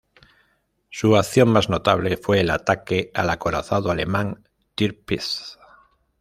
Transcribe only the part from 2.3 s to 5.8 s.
el ataque al acorazado alemán Tirpitz.